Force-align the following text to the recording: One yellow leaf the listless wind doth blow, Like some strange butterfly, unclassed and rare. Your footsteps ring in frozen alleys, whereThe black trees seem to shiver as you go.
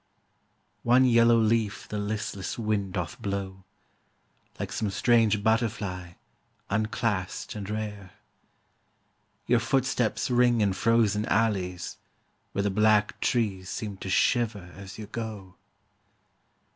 One 0.81 1.05
yellow 1.05 1.37
leaf 1.37 1.87
the 1.87 1.99
listless 1.99 2.57
wind 2.57 2.93
doth 2.93 3.21
blow, 3.21 3.65
Like 4.59 4.71
some 4.71 4.89
strange 4.89 5.43
butterfly, 5.43 6.13
unclassed 6.71 7.53
and 7.53 7.69
rare. 7.69 8.13
Your 9.45 9.59
footsteps 9.59 10.31
ring 10.31 10.59
in 10.59 10.73
frozen 10.73 11.27
alleys, 11.27 11.97
whereThe 12.55 12.73
black 12.73 13.19
trees 13.21 13.69
seem 13.69 13.97
to 13.97 14.09
shiver 14.09 14.73
as 14.75 14.97
you 14.97 15.05
go. 15.05 15.57